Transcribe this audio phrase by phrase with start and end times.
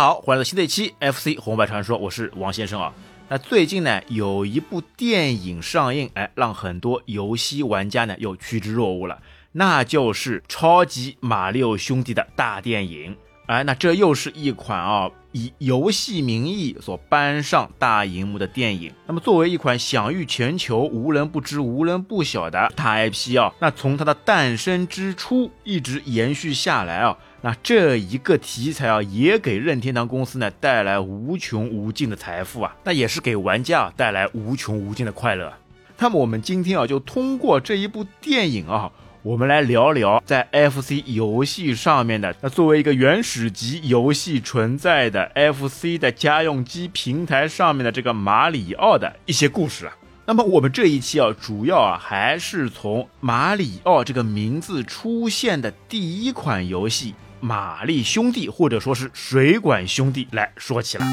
[0.00, 2.90] 好，欢迎来到新的一期 FC 红白传说，我是王先生啊。
[3.28, 9.20] 那最近呢，有一部电影上映，哎，让很多游戏玩家呢又趋之若鹜了，
[9.52, 13.14] 那就是《超级马里奥兄弟》的大电影。
[13.44, 18.90] 哎，那这又是一款啊以游戏名义所搬上大荧幕的电影。
[19.06, 35.52] 那么作为一款享誉全球、无人不知、无人不晓的大 IP 啊，那从它的诞生之初一直延续下来啊，那这一个题材啊，也给任天堂公司呢带来无穷无尽的财富啊，那也是给玩家啊带来无穷无尽的快乐。
[35.98, 38.92] 那么我们今天啊，就通过这一部电影啊。
[39.22, 49.92] 我们来聊聊在 FC 游戏上面的那作为一个原始级游戏存在的 FC 的家用机平台上面的这个马里奥的一些故事啊。
[50.30, 61.04] 那么我们这一期啊，主要啊还是从马里奥这个名字出现的第一款游戏《玛丽兄弟》或者说是《水管兄弟》来说起了。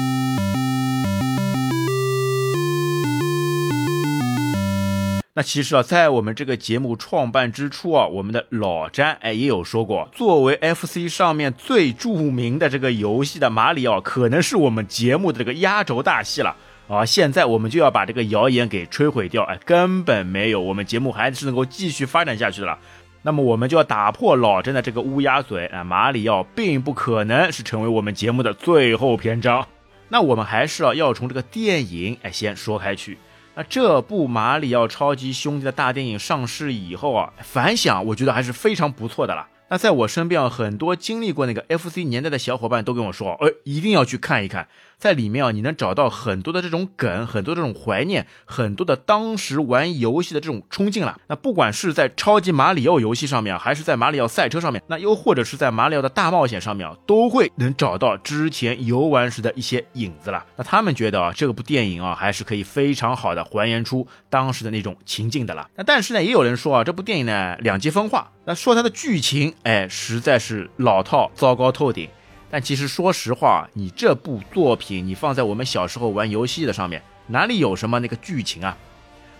[5.34, 16.56] 那其实啊，在我们这个节目创办之初啊，我们的老詹哎也有说过，作为 FC 上面最著名的这个游戏的马里奥，可能是我们节目的这个压轴大戏了
[16.88, 17.04] 啊。
[17.04, 22.78] 现在我们就要把这个谣言给摧毁掉，哎，根本没有，我们节目还是能够继续发展下去的了。
[23.22, 29.66] 那么我们就要打破老詹的这个乌鸦嘴啊，马里奥并不可能是成为我们节目的最后篇章。
[30.08, 33.18] 那我们还是啊要从这个电影哎先说开去。
[33.54, 39.48] 那这部《马里奥超级兄弟》的大电影上市以后啊，反响我觉得还是非常不错的了。
[39.68, 44.68] 那在我身边啊，很多经历过那个 FC 年代的小伙伴都跟我说，哎，一定要去看一看，
[44.98, 51.20] 在里面啊，你能找到很多的这种梗，很多这种怀念，很多的当时玩游戏的这种冲劲了。
[51.28, 60.44] 那不管是在超级马里奥游戏上面，还是在马里奥赛车上面，那又或者是在马里奥的大冒险上面啊，都会能找到之前游玩时的一些影子了。
[60.56, 65.70] 那他们觉得啊，这部电影啊，还是可以非常好的还原出当时的那种情境的了。
[65.76, 68.32] 那但是呢，也有人说啊，这部电影呢两极分化。
[68.44, 72.08] 那说它的剧情，哎，实在是老套、糟糕透顶。
[72.50, 78.76] 但其实说实话，你这部作品，你放在我们小时候玩游戏的上面，哪里有什么那个剧情啊？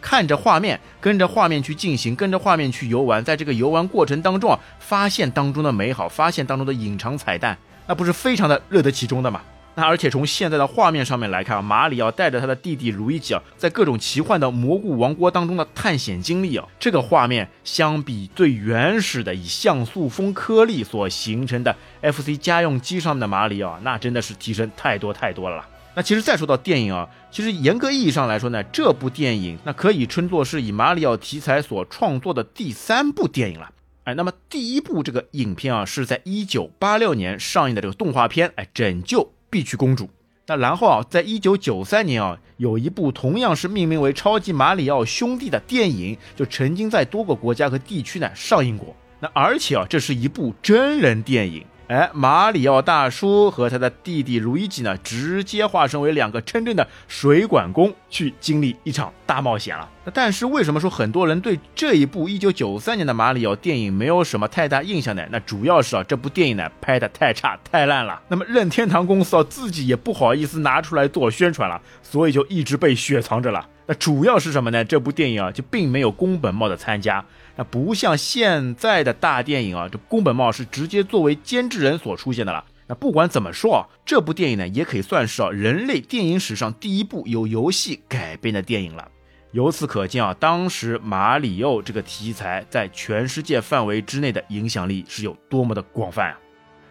[0.01, 9.41] 看着画面，跟着画面去进行，跟着画面去游玩，在这个游玩过程当中啊，发现当中的美好，发现当中的隐藏彩蛋，那不是非常的乐得其中的吗？
[9.79, 25.65] 那而且从现在的画面上面来看啊，马里奥带着他的弟弟鲁伊奇啊，在各种奇幻的蘑菇王国当中的探险经历啊，这个画面相比最原始的以像素风颗粒所形成的 FC 家用机上面的马里奥，那真的是提升太多太多了。
[25.95, 33.71] 那其实再说到电影啊，其实严格意义上来说呢，这部电影那可以称作是以马里奥题材所创作的第三部电影了。
[34.03, 39.33] 哎，那么第一部这个影片啊，是在一九八六年上映的这个动画片，哎，拯救。
[39.51, 40.09] 必去公主。
[40.47, 48.97] 那然后啊，在一九九三年啊，有一部同样是命名为《超级马里奥兄弟》的电影，就曾经在多个国家和地区呢上映过。
[49.21, 51.65] 那而且啊，这是一部真人电影。
[51.89, 59.89] 哎，马里奥大叔和他的弟弟路易吉呢，直接化身为两个真正的水管工，去经历一场大冒险了。
[60.05, 65.27] 那但是为什么说很多人对这一部一九九三年的马里奥电影没有什么太大印象呢？
[65.31, 68.21] 那主要是啊，这部电影呢拍的太差太烂了。
[68.29, 73.67] 那么任天堂公司啊自己也不好意思拿出来做宣传了，所以就一直被雪藏着了。
[73.87, 74.85] 那主要是什么呢？
[74.85, 77.25] 这部电影啊就并没有宫本茂的参加。
[77.59, 82.65] 那不像现在的大电影啊，这宫本茂是直接作为监制人所出现的了。
[82.87, 89.09] 那不管怎么说啊，这部电影呢，也可以算是啊人类电影史上第一部由游戏改编的电影了。
[89.51, 96.39] 由此可见啊，当时马里奥这个题材在全世界范围之内的影响力是有多么的广泛啊。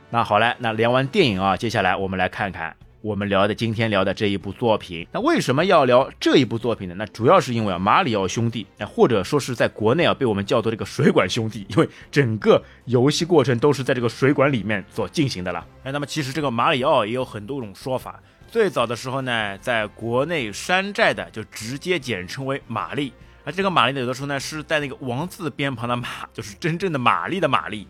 [0.09, 2.75] 那好嘞，那聊完电影啊，接下来我们来看看。
[3.07, 6.95] 我们聊的今天聊的这一部作品，那为什么要聊这一部作品呢？
[6.97, 15.65] 那主要是因为啊，马里奥兄弟，哎，或者说是在国内啊，被我们叫做这个水管兄弟，因为整个游戏过程都是在这个水管里面所进行的了。
[15.85, 18.21] 哎，那么其实这个马里奥也有很多种说法。
[18.51, 23.13] 最早的时候呢，在国内山寨的就直接简称为玛丽，
[23.45, 27.87] 而这个玛丽呢，有的时候呢是带那个王字边旁的马，就是真正的玛丽的玛丽。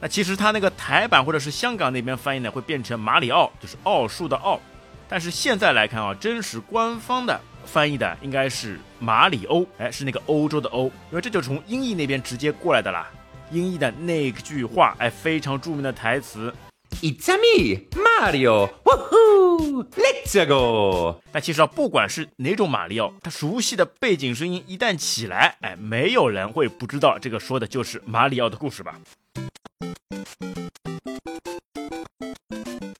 [0.00, 4.58] 那其实它那个台版或者是香港那边翻译呢，会变成马里奥，就是奥数的奥。
[5.08, 13.10] 但是现在来看啊，真实官方的翻译的应该是马里欧，哎，是那个欧洲的欧，因为这就从英译那边直接过来的啦。
[13.50, 16.54] 英译的那句话，哎，非常著名的台词
[17.02, 28.94] ：“It's me, Mario, woohoo, let's go。”但其实啊，不管是哪种马里奥，他熟悉的背景声音一旦起来，哎，没有人会不知道这个说的就是马里奥的故事吧。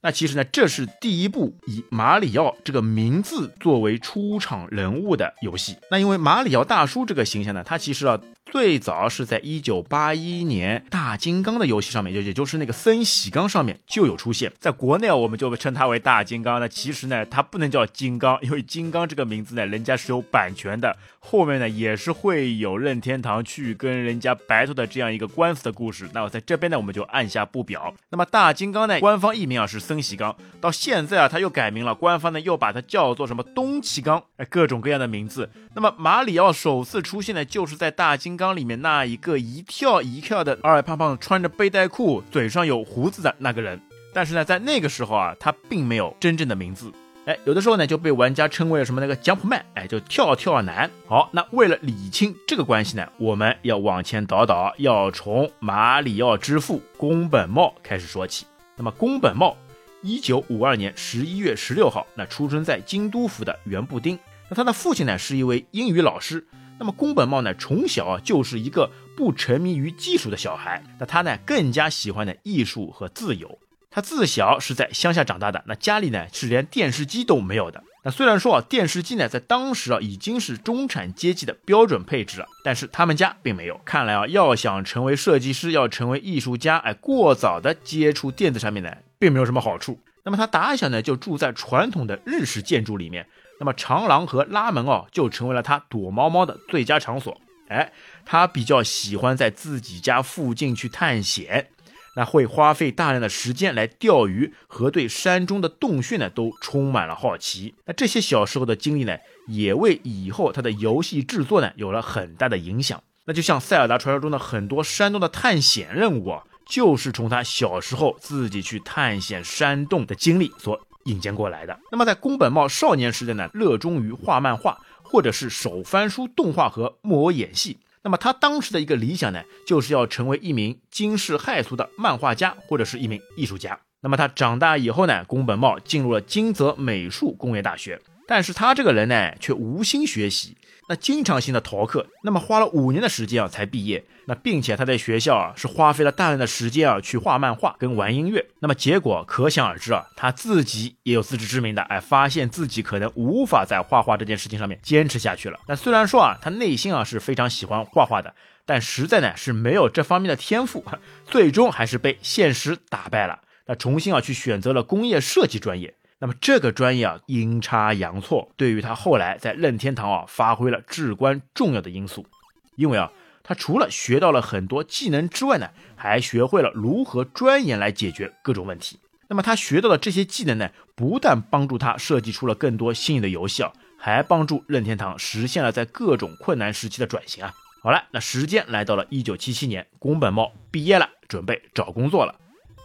[0.01, 5.77] 那其实呢，这是第一部以马里奥这个名字作为出场人物的游戏。
[5.91, 8.19] 那因为马里奥大叔这个形象呢，他其实啊。
[8.51, 14.51] 最早是在一九八一年大金刚的游戏上面，就也就是那个森喜刚上面就有出现。
[14.59, 16.59] 在国内我们就称它为大金刚。
[16.59, 20.97] 那其实呢，它不能叫金刚，因为金刚这个名字呢，人家是有版权的。
[21.23, 26.09] 后面呢，也是会有任天堂去跟人家白头的这样一个官司的故事。
[26.13, 27.93] 那我在这边呢，我们就按下不表。
[28.09, 35.49] 那么大金刚呢，官方译名啊是森喜刚，到现在啊他又改名了，官方呢又把它叫做什么东启刚，哎，各种各样的名字。
[35.73, 43.79] 那么马里奥首次出现呢，就是在大金刚刚里面那一个一跳一跳的二矮胖胖，穿着背带裤，嘴上有胡子的那个人。
[44.13, 46.91] 但是呢，在那个时候啊，他并没有真正的名字。
[47.25, 50.89] 哎，有的时候呢就被玩家称为什么那个 Jump Man，哎，就跳跳男。
[51.05, 58.47] 好，那为了理清这个关系呢，我们要往前倒倒，要从马里奥之父宫本茂开始说起。
[58.75, 59.55] 那么宫本茂，
[60.01, 64.17] 一九五二年十一月十六号，那出生在京都府的原布町。
[64.49, 66.43] 那他的父亲呢是一位英语老师。
[66.81, 70.83] 那么宫本茂呢从小啊就是一个不沉迷于技术的小孩。
[70.99, 73.59] 那他呢更加喜欢的艺术和自由。
[73.91, 77.83] 他自小是在乡下长大的，那家里呢是连电视机都没有的。
[78.03, 83.79] 那虽然说啊，电视机呢在当时啊已经是中产阶级的标准配置了，但是他们家并没有。
[83.85, 89.99] 看来啊，要想成为设计师，要成为艺术家，哎，过早的接触电子产品呢，并没有什么好处。
[90.23, 93.27] 那么他打小呢就住在传统的日式建筑里面，
[93.61, 97.39] 那么长廊和拉门哦就成为了他躲猫猫的最佳场所。
[97.67, 97.93] 哎，
[98.25, 101.69] 他比较喜欢在自己家附近去探险。
[102.15, 107.75] 那会花费大量的时间来钓鱼，和对山中的洞穴呢都充满了好奇。
[107.85, 109.15] 那这些小时候的经历呢，
[109.47, 113.01] 也为以后他的游戏制作呢有了很大的影响。
[113.25, 121.79] 那就像《塞尔达传说》中的很多山洞的探险任务啊，就是从他小时候自己去探险山洞的经历所引荐过来的。
[121.91, 127.79] 那么在宫本茂少年时代呢，热衷于画漫画，或者是手翻书动画和木偶演戏。
[128.03, 133.79] 那么他当时的一个理想呢，就是要成为一名惊世骇俗的漫画家，或者是一名艺术家。
[134.01, 138.01] 那么他长大以后呢，宫本茂进入了金泽美术工业大学。
[138.27, 140.55] 但是他这个人呢，却无心学习，
[140.89, 144.03] 那经常性的逃课，那么花了五年的时间啊才毕业。
[144.25, 148.45] 那并且他在学校啊是花费了大量的时间啊去画漫画跟玩音乐。
[148.59, 155.59] 那么结果可想而知啊，他自己也有自知之明的，哎，发现自己可能无法在画画这件事情上面坚持下去了。
[155.67, 158.33] 那虽然说啊，他内心啊是非常喜欢画画的，
[158.65, 160.85] 但实在呢是没有这方面的天赋，
[161.25, 163.39] 最终还是被现实打败了。
[163.65, 165.95] 那重新啊去选择了工业设计专业。
[166.21, 172.27] 那么这个专业啊，阴差阳错，对于他后来在任天堂啊，发挥了至关重要的因素。
[172.75, 178.99] 因为啊，他除了学到了很多技能之外呢，还学会了如何钻研来解决各种问题。
[179.29, 187.51] 那么他学到的这些技能呢，不但帮助他设计出了更多新颖的游戏啊，还帮助任天堂实现了在各种困难时期的转型啊。
[187.81, 192.35] 好了，那时间来到了一九七七年，宫本茂毕业了，准备找工作了。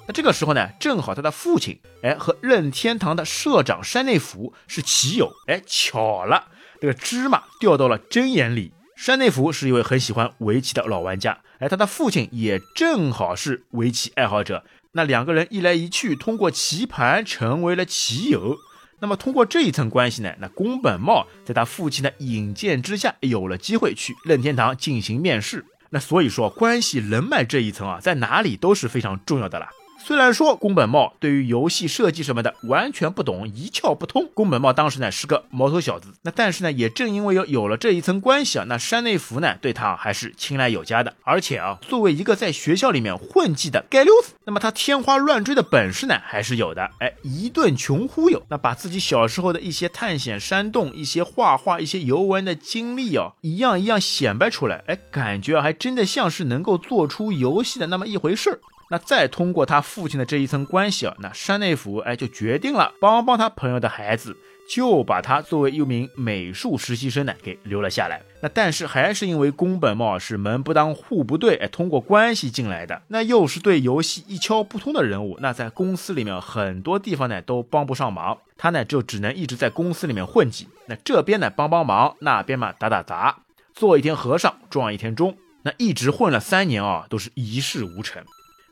[0.07, 6.49] 那这个时候呢，正好他的父亲，哎，和任天堂的社长山内福是棋友，哎，巧了，
[6.81, 8.73] 这个芝麻掉到了针眼里。
[8.97, 14.65] 山内福是一位很喜欢围棋的老玩家，哎，他的父亲也正好是围棋爱好者。
[14.93, 18.57] 那两个人一来一去，通过棋盘成为了棋友。
[19.01, 25.67] 那么通过这一层关系呢，那宫本茂在他父亲的引荐之下，有了机会去任天堂进行面试。
[25.91, 29.69] 那所以说，关系人脉这一层啊，在哪里都是非常重要的啦。
[30.07, 34.31] 虽然说宫本茂对于游戏设计什么的完全不懂，一窍不通。
[34.35, 41.13] 宫本茂当时呢是个毛头小子，那但是呢也正因为有有了这一层关系啊，那山内福呢对他还是青睐有加的。
[41.25, 46.89] 而且啊，作为一个在学校里面混迹的街溜子，那么他天花乱坠的本事呢还是有的。
[47.01, 54.85] 哎，一顿穷忽悠，那把自己小时候的一些探险山洞、一些画画、一些游玩的经历啊，一样一样显摆出来。
[54.87, 58.61] 哎，感觉啊还真的像是能够做出游戏的那么一回事儿。
[58.89, 64.37] 那再通过他父亲的这一层关系啊，那山内府哎就决定了帮帮他朋友的孩子，
[64.71, 68.23] 就把他作为一名美术实习生呢给留了下来。
[68.43, 80.69] 那但是还是因为宫本茂是门不当户不对，哎，通过关系进来的，那又是对游戏一窍不通的人物，那在公司里面很多地方呢都帮不上忙，他呢就只能一直在公司里面混迹。
[80.87, 83.39] 那这边呢帮帮忙，那边嘛打打杂，
[83.75, 88.23] 做一天和尚撞一天钟，那一直混了三年啊，都是一事无成。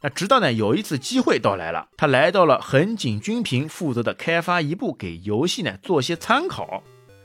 [0.04, 6.82] 那直到呢有一次机会到来了，他来到了横井军平负责的开发一部，给游戏呢做些参考。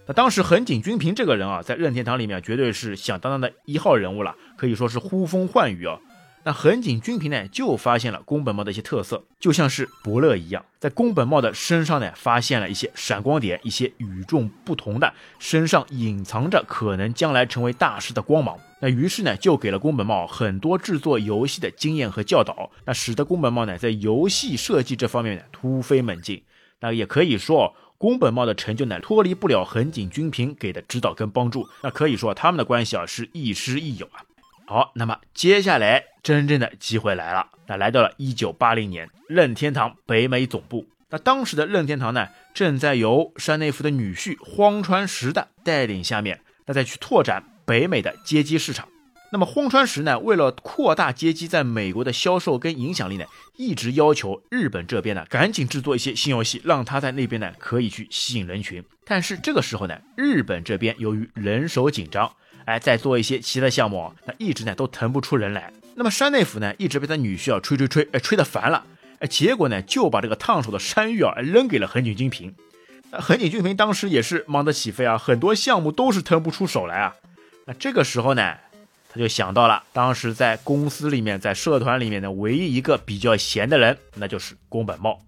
[0.07, 5.99] 那当时横井军平这个人啊，在任天堂里面绝对是响当当的一号人物了，可以说是呼风唤雨啊。
[6.43, 18.57] 那横井军平呢就发现了宫本茂的一些特色，就像是伯乐一样，在宫本茂的身上呢发现了一些闪光点，一些与众不同的，身上隐藏着可能将来成为大师的光芒。
[18.81, 26.41] 那于是呢就给了宫本茂很多制作游戏的经验和教导，那使得宫本茂呢在游戏设计这方面呢突飞猛进。
[26.79, 31.67] 那也可以说，宫本茂的成就呢脱离不了横井军平给的指导跟帮助。
[31.83, 34.23] 那可以说他们的关系啊是亦师亦友啊。
[34.69, 37.47] 好，那么接下来真正的机会来了。
[37.65, 40.85] 那来到了一九八零年，任天堂北美总部。
[41.09, 48.87] 那当时的任天堂呢，正在由山内福的女婿荒川石的带领下面，那再去拓展北美的街机市场。
[49.31, 53.25] 那么荒川石呢，为了扩大街机在美国的销售跟影响力呢，
[53.57, 58.83] 一直要求日本这边呢，赶紧制作一些新游戏，让他在那边呢可以去吸引人群。
[59.03, 62.31] 但是这个时候呢，日本这边由于人手紧张。
[62.69, 65.73] 哎，再做一些其他项目，那一直呢都腾不出人来。
[65.95, 68.85] 那么山内府呢，一直被他女婿啊吹吹吹，哎，吹得烦了。
[69.17, 72.53] 哎，结果呢就把这个烫手的山芋啊扔给了横井军平。
[73.09, 77.15] 那横井军平当时也是忙得起飞啊，很多项目都是腾不出手来啊。
[77.65, 78.55] 那这个时候呢，
[79.11, 85.19] 他就想到了当时在公司里面，在社团里面的唯一一个比较闲的人，那就是宫本茂。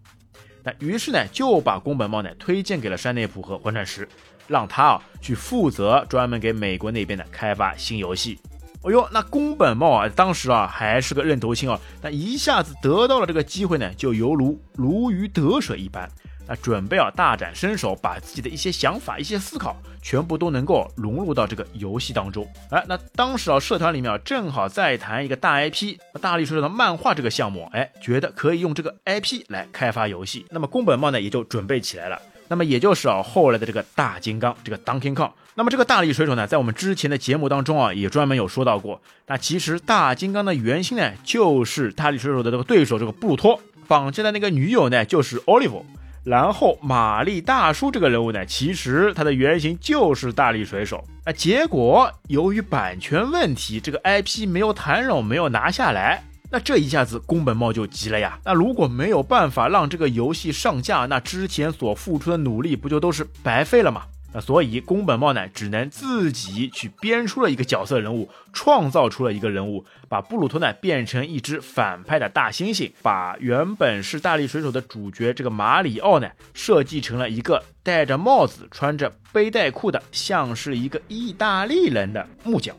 [0.61, 4.07] 那于是呢，就把宫本茂呢推荐给了山内溥和环川石。
[4.47, 8.39] 让他啊去负责专门给美国那边的开发新游戏。
[8.83, 16.09] 哦呦，那宫本茂啊，当时啊还是个愣头青啊，那一下子得到了这个机会呢，就犹如如鱼得水一般。
[16.47, 22.45] 那准备啊大展身手，把自己的一些想法、一些思考，全部都能够融入到这个游戏当中。
[22.71, 30.47] 哎，那当时啊社团里面啊正好在谈一个大 IP，大力水手的漫画这个项目，哎，觉得可以用这个 IP 来开发游戏。
[30.49, 32.19] 那么宫本茂呢也就准备起来了。
[32.51, 35.31] 那么也就是啊，后来的这个大金刚，这个 Donkey Kong。
[35.55, 39.01] 那么这个大力水手呢，在我们之前的节目当中啊，也专门有说到过。
[39.27, 45.81] 那其实大金刚的原型呢，就是大力水手的这个对手这个布托绑架的那个女友呢，就是 Oliver。
[46.25, 51.01] 然后玛丽大叔这个人物呢，其实他的原型就是大力水手。
[51.23, 56.21] 啊，结果由于版权问题，这个 IP 没有谈拢，没有拿下来。
[56.53, 58.37] 那这一下子宫本茂就急了呀！
[58.43, 64.03] 那如果没有办法让这个游戏上架，那之前所付出的努力不就都是白费了吗？
[64.33, 82.75] 那所以宫本茂呢，只能自己去编出了一个角色人物，创造出了一个人物，把布鲁托呢变成一只反派的大猩猩，把原本是大力水手的主角这个马里奥呢设计成了一个戴着帽子、穿着背带裤的，像是一个意大利人的木匠。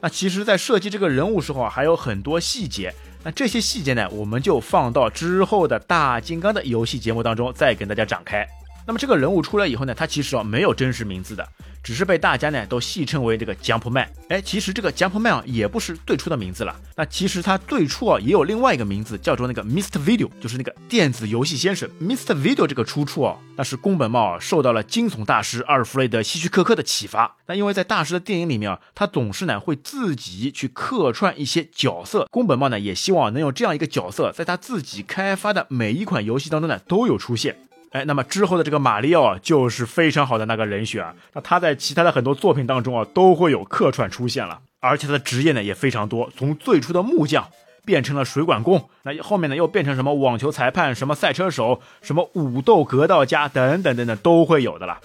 [0.00, 2.94] 那其实，在设计这个人物时候啊，还有很多细节。
[3.26, 8.46] 那这些细节呢，我们就放到之后的大金刚的游戏节目当中再跟大家展开。
[8.86, 11.46] 那么这个人物出来以后呢，他其实啊没有真实名字的。
[11.82, 16.74] 只是被大家呢都戏称为这个 Jumpman，哎，其实这个 Jumpman 啊也不是最初的名字了。
[16.96, 19.98] 那其实他最初啊也有另外一个名字，叫做那个 Mr.
[20.04, 22.34] Video，就是那个电子游戏先生 Mr.
[22.34, 22.66] Video。
[22.66, 27.36] 这个出处啊，那是宫本茂受到了惊悚大师阿尔弗雷德希区柯克的启发。
[27.46, 37.56] 那因为在大师的电影里面啊，他总是呢会自己去客串一些角色，宫本茂呢也希望能有这样一个角色，在他自己开发的每一款游戏当中呢都有出现。
[37.92, 41.04] 哎，那么之后的这个马里奥啊，就是非常好的那个人选。
[41.32, 47.48] 那他在其他的很多作品当中啊，都会有客串出现了，而且他的职业呢也非常多，从最初的木匠
[47.84, 54.98] 变成了水管工，那后面呢又变成什么网球裁判、什么赛车手、什么武斗格斗家等等等等都会有的了。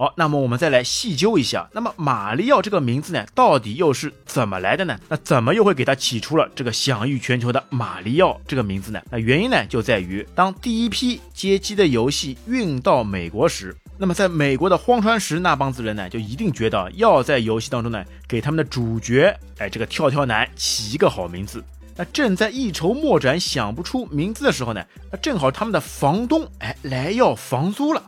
[0.00, 4.98] 好，那么我们再来细究一下，那么马里奥这个名字呢，到底又是怎么来的呢？
[5.10, 9.02] 那怎么又会给他起出了这个享誉全球的马里奥这个名字呢？
[9.10, 21.62] 那原因呢，就在于当第一批街机的游戏运到美国时，那么在美国的荒川石那帮子人呢，就一定觉得要在游戏当中呢，给他们的主角，哎，这个跳跳男起一个好名字。
[21.94, 28.02] 那正在一筹莫展想不出名字的时候呢，那正好他们的房东，哎，来要房租了。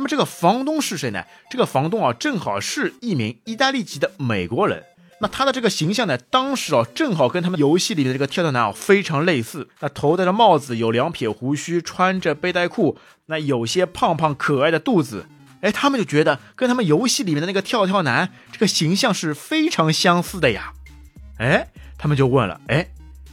[0.00, 1.24] 那么这个房东是谁呢？
[1.50, 4.82] 这个房东啊，正好是一名意大利籍的美国人。
[5.20, 9.68] 那他的这个形象呢，当时啊，正好跟他们游戏里的这个跳跳男啊非常类似。
[9.80, 15.26] 那头戴着帽子，有两撇胡须，穿着背带裤，那有些胖胖可爱的肚子。
[15.60, 20.72] 哎，他们就觉得跟他们游戏里面的那个跳跳男这个形象是非常相似的呀。
[21.36, 22.88] 哎，他们就问了，哎，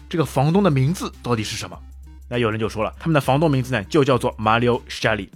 [0.09, 1.79] 这个房东的名字到底是什么？
[2.27, 5.31] 那有人就说了，他们的房东名字呢，就叫做马里奥·沙利。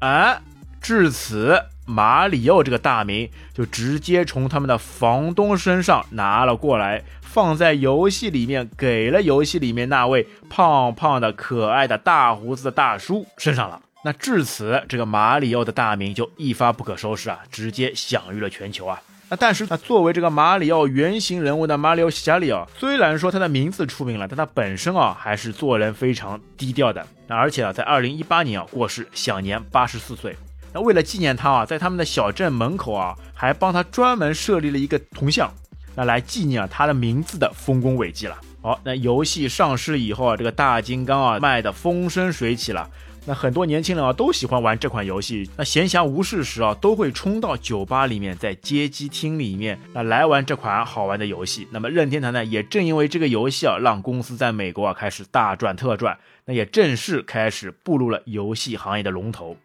[0.00, 0.38] 啊。
[0.86, 13.82] 至此，马里奥这个大名就直接从他们的房东身上拿了过来，放在游戏里面，给了游戏里面那位胖胖的、可爱的大胡子的大叔身上了。
[14.04, 19.02] 那至此，这个马里奥的大名就一发不可收拾啊，直接享誉了全球啊。
[19.28, 27.04] 那但是，那作为这个马里奥原型人物的马里奥·西加里啊，虽然说他的名字出名了，但他本身啊还是做人非常低调的。
[27.26, 30.36] 那而且啊，在二零一八年啊过世，享年八十四岁。
[30.76, 35.50] 那为了纪念他啊，在他们的小镇门口啊，还帮他专门设立了一个铜像，
[35.94, 38.36] 那来纪念他的名字的丰功伟绩了。
[38.60, 42.90] 好，那游戏上市以后啊，这个大金刚啊卖的风生水起了。
[43.24, 51.66] 那很多年轻人啊都喜欢玩这款游戏，那闲暇无事时啊都会冲到酒吧里面，在街机厅里面那来玩这款好玩的游戏。
[51.70, 59.56] 那么任天堂呢，也正因为这个游戏啊，让公司在美国啊开始大赚特赚，那也正式开始步入了游戏行业的龙头。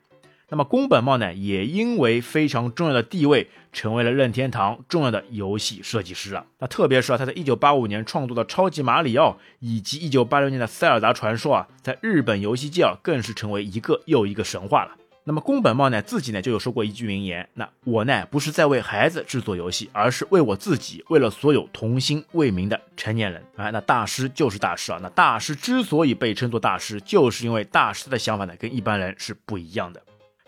[0.52, 6.46] 那么宫本茂呢，也因为非常重要的地位，成为了任天堂重要的游戏设计师了。
[6.60, 9.30] 那特别是啊，他在一九八五年创作的《超级马里奥》，
[9.60, 14.92] 以及一九八六年的《塞尔达传说》啊，在日本游戏界啊，更是成为一个又一个神话了。
[15.24, 23.70] 那么宫本茂呢，自己呢就有说过一句名言：那我呢不是在为孩子制作游戏，而是为我自己，为了所有童心未泯的成年人啊。
[23.70, 25.00] 那大师就是大师啊。
[25.02, 30.02] 那大师之所以被称作大师，就是因为大师的想法呢，跟一般人是不一样的。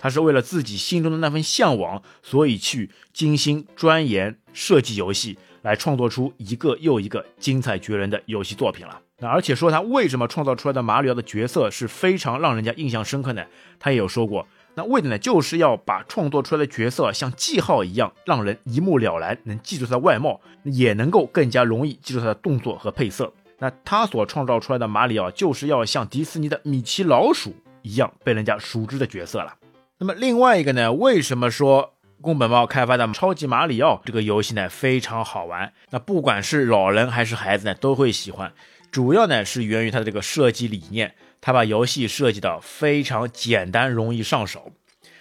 [0.04, 9.00] 他是为了自己心中的那份向往，所以去精心钻研设计游戏，来创作出一个又一个精彩绝伦的游戏作品了。
[9.20, 13.46] 那而且说他为什么创造出来的马里奥的角色是非常让人家印象深刻呢？
[13.80, 14.46] 他也有说过，
[14.76, 23.32] 那为的呢就是要把创作出来的角色像记号一样，让人一目了然，能记住他的外貌，也能够更加容易记住他的动作和配色。
[23.58, 29.56] 那他所创造出来的马里奥就是要像迪士尼的米奇老鼠一样被人家熟知的角色了。
[30.04, 30.92] 那么另外一个呢？
[30.92, 35.72] 为什么说宫本茂开发的《超级马里奥》这个游戏呢非常好玩？
[35.92, 38.52] 那不管是老人还是孩子呢都会喜欢。
[38.92, 44.74] 主要呢是源于它的这个设计理念，它把游戏设计的非常简单，容易上手。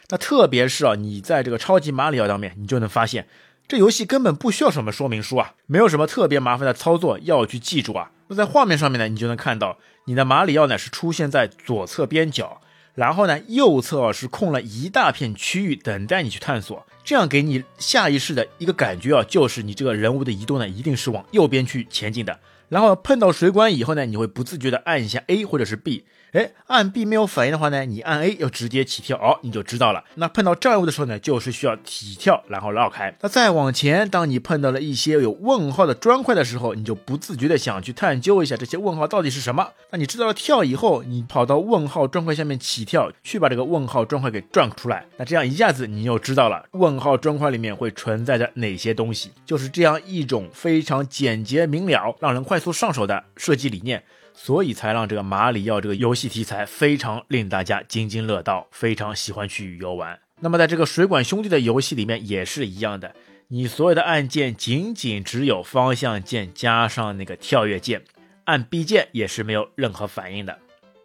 [0.08, 3.28] 那特别是啊，你在这个《超级马里奥》当面，你就能发现
[3.68, 8.11] 这游戏根本不需要什么说明书啊，没有什么特别麻烦的操作要去记住啊。
[8.26, 12.61] 那在画面上面呢，你就能看到你的马里奥呢是出现在左侧边角。
[12.94, 16.87] 然后呢，右侧是空了一大片区域，等待你去探索。
[17.02, 22.38] 这样给你下意识的一个感觉啊，就是你这个人物的移动呢，一定是往右边去前进的。
[22.68, 26.05] 然后碰到水管以后呢，你会不自觉的按一下 A 或者是 B。
[26.33, 30.03] 哎，按 B 没有反应的话呢，你按 A 要直接起跳哦，你就知道了。
[30.14, 33.14] 那碰到障碍物的时候呢，就是需要起跳，然后绕开。
[33.21, 39.68] 那再往前，当你碰到了一些有问号的砖块的时候，你就不自觉的想去探究一下这些问号到底是什么。
[39.90, 45.05] 那你知道了跳以后，你跑到问号砖块下面起跳，去把这个问号砖块给转出来。
[45.18, 49.31] 那这样一下子你又知道了问号砖块里面会存在着哪些东西。
[49.45, 54.03] 就是这样一种非常简洁明了、让人快速上手的设计理念。
[54.44, 60.18] 所以才让这个马里奥这个游戏题材非常令大家津津乐道，非常喜欢去游玩。
[60.40, 63.14] 那么在这个水管兄弟的游戏里面也是一样的，
[63.46, 68.02] 你所有的按键仅仅只有方向键加上那个跳跃键，
[68.46, 70.59] 按 B 键也是没有任何反应的。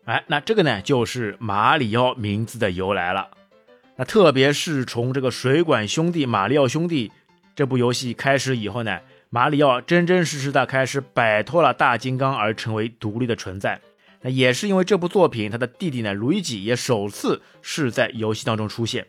[0.06, 3.28] 哎，那这个呢就是马里奥名字的由来了。
[3.98, 7.12] 那特别是从这个水管兄弟马里奥兄弟
[7.56, 9.00] 这部游戏开始以后呢。
[9.30, 13.82] 马里奥真真实实的开始摆脱了大金刚，而成为独立的存在。
[14.22, 19.06] 那也是因为这部作品，他的弟弟呢，路易吉也首次是在游戏当中出现。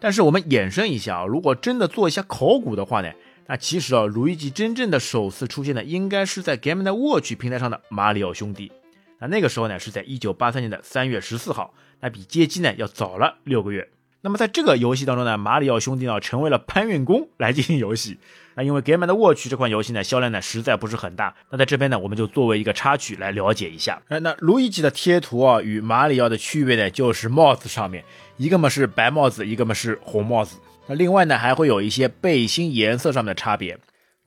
[0.00, 3.12] 但是我们衍生一下啊，如果真的做一下考古的话呢，
[3.46, 8.72] 那其实啊，路易吉真正的首次出现呢，应该是在 Game Watch 平台上的马里奥兄弟。
[9.20, 13.88] 那那个时候呢，是在一九八三年的三月十四号，那比街机呢要早了六个月。
[14.24, 18.18] 那么在这个游戏当中呢，马里奥兄弟呢成为了搬运工来进行游戏。
[18.54, 21.34] 那因为 Game and Watch 这款游戏呢销量呢实在不是很大。
[21.50, 24.00] 那在这边呢，我们就作为一个插曲来了解一下。
[24.08, 28.04] 哎，那路易吉的贴图啊与马里奥的区别呢，就是帽子上面
[28.36, 30.58] 一个嘛是白帽子，一个嘛是红帽子。
[30.86, 33.76] 那另外呢还会有一些背心颜色上面的差别。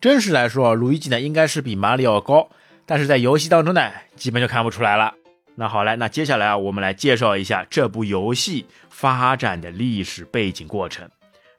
[0.02, 2.50] 真实来说啊，路易吉呢应该是比马里奥高，
[2.86, 5.14] 但是在游戏当中呢基本就看不出来了。
[5.58, 11.10] 那好来，那接下来啊，我们来介绍一下这部游戏发展的历史背景过程。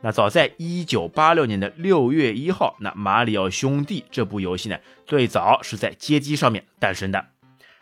[0.02, 7.24] 那早在一九八六年的六月一号，那《马里奥兄弟》这部游戏呢，最早是在街机上面诞生的。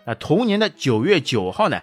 [0.05, 1.83] 那同年的九月九号呢，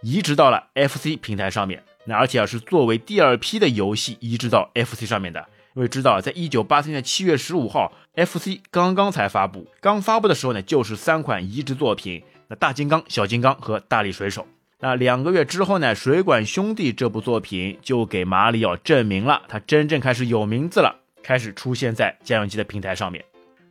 [0.00, 1.82] 移植到了 FC 平台上面。
[2.04, 5.44] 那而且啊，是作为第二批的游戏移植到 FC 上面的。
[5.74, 12.22] 因为知道，在一九八三年的七月十五号，FC 刚刚才发布，刚发布的时候呢，就是三款移植作品。
[12.56, 14.46] 大金刚、小金刚和大力水手。
[14.80, 15.94] 那两个月之后呢？
[15.94, 23.24] 水管兄弟这部作品就给马里奥证明了，他真正开始有名字了，开始出现在家用机的平台上面。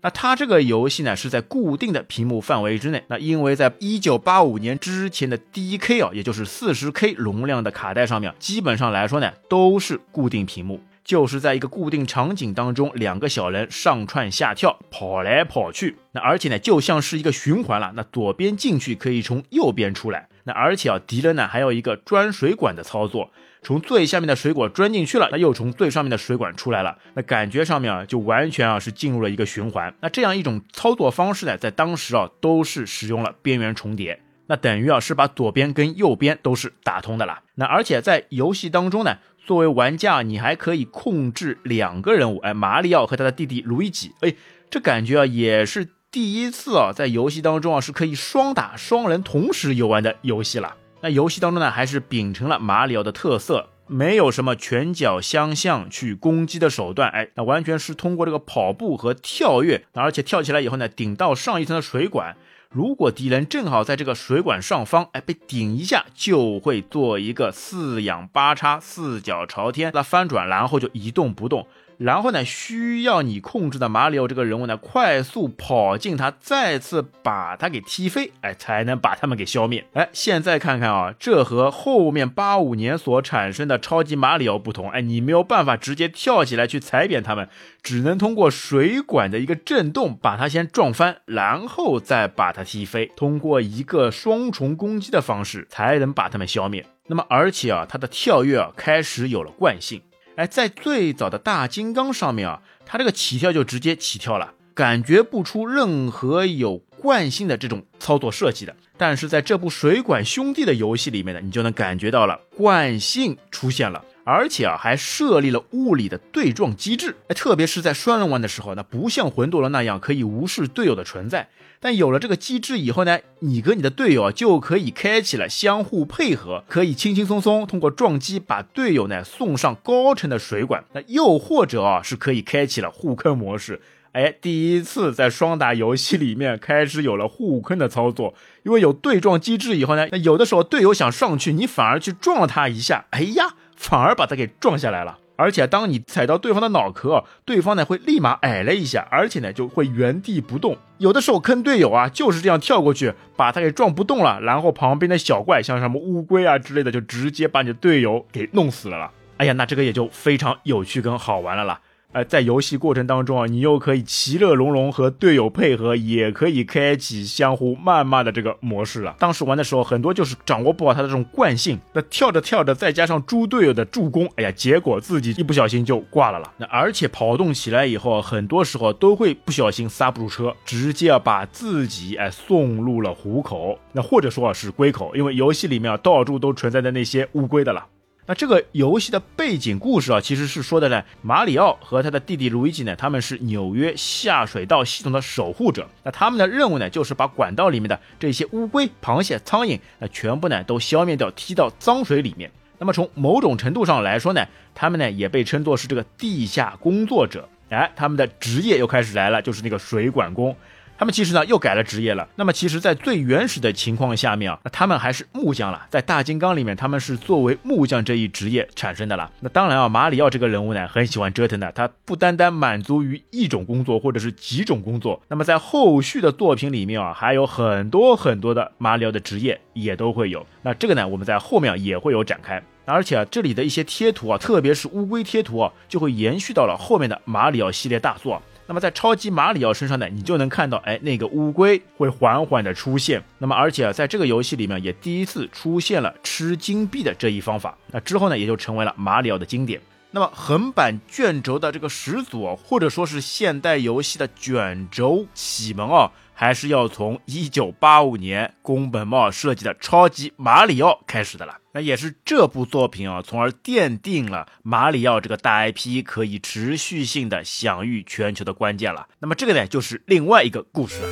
[0.04, 3.04] 那他这个游戏呢，是在固定的屏幕范围之内。
[3.08, 10.82] 那因为在一九八五年之前的第一 K 啊，也就是四十 K 容量的卡带上面，基本上来说呢，都是固定屏幕。
[11.04, 15.98] 就是在一个固定场景当中，两个小人上窜下跳，跑来跑去。
[16.12, 17.94] 那而且呢，就像是一个循环了。
[17.96, 20.28] 那左边进去可以从右边出来。
[20.44, 26.98] 那而且啊，敌人呢还有一个钻水管的操作，从最下面的水管钻进去了，那又从最上面的水管出来了。
[27.14, 29.94] 那感觉上面啊，就完全啊是进入了一个循环。
[30.02, 34.20] 那这样一种操作方式呢，在当时啊都是使用了边缘重叠。
[34.48, 37.42] 那等于啊是把左边跟右边都是打通的了。
[37.56, 39.18] 那而且在游戏当中呢，
[39.52, 44.34] 作为玩家你还可以控制两个人物，哎，马里奥和他的弟弟路易吉，哎，
[44.70, 45.90] 这感觉啊也是。
[46.10, 50.78] 第一次啊，在游戏当中啊是可以双打双人同时游玩的游戏了。
[51.02, 62.38] 那游戏当中呢，还是秉承了马里奥的特色，没有什么拳脚相向去攻击的手段，哎，那完全是通过这个跑步和跳跃，而且跳起来以后呢，顶到上一层的水管，
[62.72, 71.68] 如果敌人正好在这个水管上方，哎，被顶一下就会做一个四仰八叉、四脚朝天，那翻转，然后就一动不动。
[71.98, 79.86] 然后呢，需要你控制的马里奥这个人物呢，快速跑进他，再次把他给踢飞，哎，才能把他们给消灭。
[79.94, 87.48] 哎，现在看看啊，这和后面八五年所产生的超级马里奥不同，哎，你没有办法直接跳起来去踩扁他们，
[87.84, 96.86] 只能通过水管的一个震动把他先撞翻，然后再把他踢飞，通过一个双重攻击的方式才能把他们消灭。
[97.08, 100.02] 那么，而且啊，他的跳跃啊开始有了惯性。
[100.36, 108.74] 哎，在最早的大金刚上面啊，它这个起跳就直接起跳了，感觉不出任何有惯性的这种操作设计的。
[108.98, 114.04] 但是在这部水管兄弟的游戏里面呢，你就能感觉到了惯性出现了。
[114.24, 117.16] 而且啊，还设立了物理的对撞机制。
[117.28, 121.50] 哎，特别是在双人玩的时候，那不像魂斗罗那样可以无视队友的存在。
[121.84, 130.86] 但有了这个机制以后呢，你跟你的队友就可以开启了相互配合，可以轻轻松松通过撞击把队友呢送上高程的水管。
[130.94, 133.82] 那又或者啊，是可以开启了互坑模式。
[134.12, 143.56] 哎，第一次在双打游戏里面开始有了互坑的操作，因为有对撞机制以后呢，那有的时候队友想上去，你反而去撞了他一下，哎呀。
[143.74, 150.78] 反而把他给撞下来了，而且当你踩到对方的脑壳，对方呢会立马矮了一下，而且呢就会原地不动。
[151.00, 159.10] 有的时候坑队友啊，就是这样跳过去，把他给撞不动了，然后旁边的小怪，像什么乌龟啊之类的，就直接把你的队友给弄死了了。
[159.38, 161.82] 哎呀，那这个也就非常有趣跟好玩了啦。
[162.14, 169.16] 呃，在游戏过程当中啊，你又可以其乐融融和队友配合，也可以开启相互谩骂的这个模式了。
[169.18, 176.52] 当时玩的时候，很多就是掌握不好他的这种惯性，那跳着跳着，再加上猪队友的助攻，哎呀，结果自己一不小心就挂了了。
[176.58, 187.86] 那而且跑动起来以后，很多时候都会不小心刹不住车，直接把自己哎送入了虎口，那或者说啊是龟口，因为游戏里面啊到处都存在的那些乌龟的了。
[188.28, 195.90] 那这个游戏的背景故事啊，其实是说的呢，马里奥和他的弟弟路易吉呢，他们是纽约下水道系统的守护者。
[196.04, 202.52] 那他们的任务呢，就是把管道里面的这些乌龟、螃蟹、苍蝇，那全部呢都消灭掉，踢到脏水里面。
[202.78, 207.50] 那么从某种程度上来说呢，他们呢也被称作是这个地下工作者。
[207.70, 210.56] 哎，他们的职业又开始来了，就是那个水管工。
[211.02, 212.30] 他们其实呢又改了职业了。
[212.36, 215.88] 那么其实，在最原始的情况下面啊，他们还是木匠了。
[215.90, 219.32] 在大金刚里面，他们是作为木匠这一职业产生的了。
[219.40, 221.72] 那当然啊，马里奥这个人物呢，很喜欢折腾的。
[221.72, 225.20] 他不单单满足于一种工作或者是几种工作。
[225.28, 230.46] 那么在后续的作品里面啊，还有很多很多的马里奥的职业也都会有。
[230.62, 232.62] 那这个呢，我们在后面也会有展开。
[232.86, 238.40] 而且啊，这里的一些贴图啊，特别是乌龟贴图啊，就会延续到了后面的马里奥系列大作。
[238.72, 243.22] 那么在超级马里奥身上呢，你就能看到，哎，那个乌龟会缓缓的出现。
[243.38, 247.78] 那么而且啊，在这个游戏里面也第一次出现了吃金币的这一方法。
[247.88, 249.82] 那之后呢，也就成为了马里奥的经典。
[250.12, 256.10] 那么横版卷轴的这个始祖，或者说是现代游戏的卷轴启蒙啊。
[256.42, 261.60] 还是要从一九八五年宫本茂设计的超级马里奥开始的了。
[261.74, 269.08] 那也是这部作品啊，从而奠定了马里奥这个大 IP 可以持续性的享誉全球的关键了。
[269.20, 271.10] 那么这个呢，就是另外一个故事了。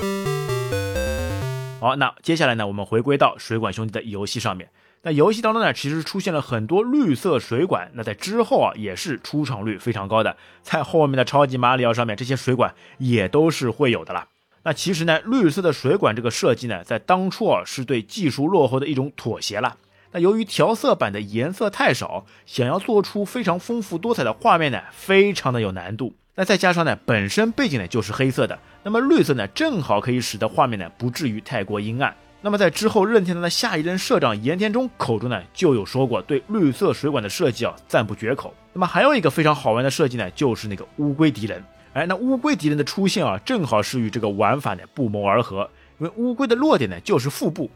[1.79, 4.71] 好，那接下来呢，我们回归到水管兄弟的游戏上面。
[5.03, 7.91] 那游戏当中呢，其实出现了很多绿色水管。
[7.93, 10.35] 那在之后啊，也是出场率非常高的。
[10.63, 14.25] 在后面的超级马里奥上面，这些水管也都是会有的了。
[14.69, 19.75] 那其实呢，绿色的水管这个设计呢，在当初啊是对技术落后的一种妥协了。
[20.11, 26.13] 那由于调色板的颜色太少，想要做出非常丰富多彩的画面呢，非常的有难度。
[26.35, 32.15] 那再加上呢，本身背景呢就是黑色的，那么绿色呢正好可以使得画面呢不至于太过阴暗。
[32.41, 38.53] 那么在之后，任天堂的下一任社长岩田忠口中呢就有说过，对绿色水管的设计啊赞不绝口。
[38.73, 41.63] 那么还有一个非常好玩的设计呢，就是那个乌龟敌人。
[41.93, 45.69] 哎，那乌龟敌人的出现啊，正好是与这个玩法呢不谋而合。
[45.97, 47.69] 因为乌龟的落点呢就是腹部，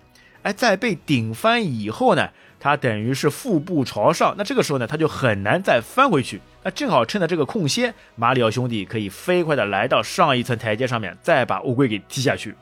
[0.43, 6.39] 哎，在被顶翻以后呢，它等于是腹部朝上，那这个时候呢，它就很难再翻回去。
[6.63, 12.55] 那正好趁着这个空隙，马里奥兄弟可以飞快的来到上一层台阶上面，再把乌龟给踢下去。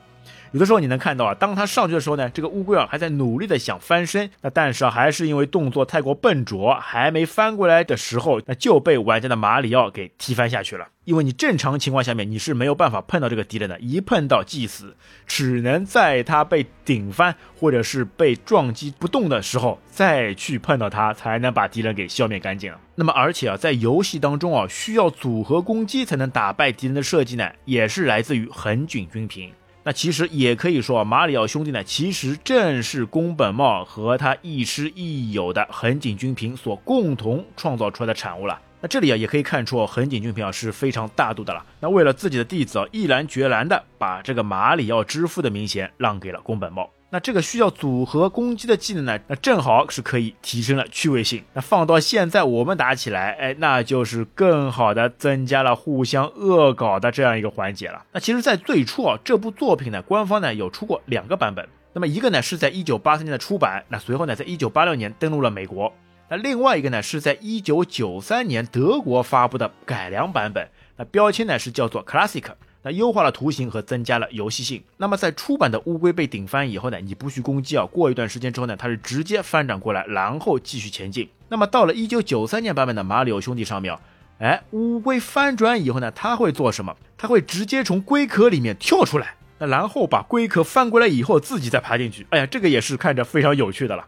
[0.52, 10.86] 有的时候你能看到啊，当他上去的时候呢，这个乌龟啊还在努力的想翻身，那但是啊还是因为动作太过笨拙，还没翻过来的时候，那就被玩家的马里奥给踢翻下去了。
[11.04, 14.94] 因为你正常情况下面你是没有办法碰到这个敌人的，一碰到即死，
[15.26, 22.72] 只能在他被顶翻或者是被撞击不动的时候再去碰到他，才能把敌人给消灭干净。
[22.94, 29.50] 那么而且啊，在游戏当中啊，需要组合攻击才能打败敌人的设计呢，也是来自于横井军平。
[29.84, 38.60] 那其实也可以说，马里奥兄弟呢，其实正是宫本茂和他亦师亦友的横井军平所共同创造出来的产物了。
[38.80, 41.64] 那这里啊，也可以看出横井军平啊是非常大度的了。
[41.80, 46.88] 那为了自己的弟子啊，毅然决然的把这个马里奥之父的名衔让给了宫本茂。
[47.14, 49.18] 那这个需要组合攻击的技能呢？
[49.28, 51.44] 那正好是可以提升了趣味性。
[51.52, 58.02] 那放到现在我们打起来，哎，那就是更好的增加了互相恶搞的这样一个环节了。
[58.12, 61.68] 那其实，在最初啊，这部作品呢，官方呢有出过两个版本。
[61.92, 65.92] 那么一个呢是在一九八三年的出版，那随后呢，在一九八六年登陆了美国。
[66.30, 72.44] 那另外一个呢是在一九九三年德国发布的改良版本，那标签呢是叫做 Classic。
[72.82, 74.82] 那优化了图形和增加了游戏性。
[74.96, 81.28] 那么在出版的乌龟被顶翻以后呢，你不需攻击啊，过一段时间之后呢，它是直接翻转过来，然后继续前进。
[81.48, 83.96] 那么到了一九九三年版本的马里奥兄弟上面，
[84.38, 86.96] 哎，乌龟翻转以后呢，它会做什么？
[87.16, 92.26] 它会直接从龟壳里面跳出来，那然后把龟壳翻过来以后自己再爬进去。
[92.30, 94.06] 哎呀，这个也是看着非常有趣的了。